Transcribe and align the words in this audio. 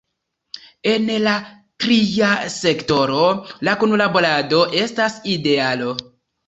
En 0.93 1.11
la 1.27 1.33
tria 1.85 2.31
sektoro 2.55 3.29
la 3.69 3.79
kunlaborado 3.85 4.67
estas 4.85 5.25
idealo. 5.39 5.97